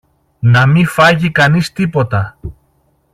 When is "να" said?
0.41-0.65